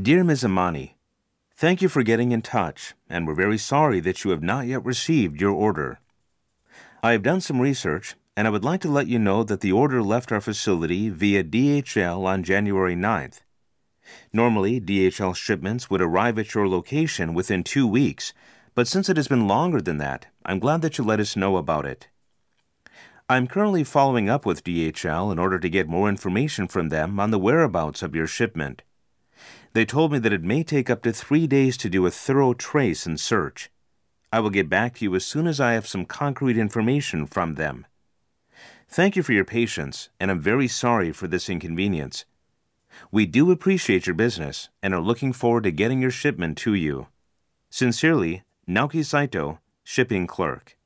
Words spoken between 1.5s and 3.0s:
Thank you for getting in touch,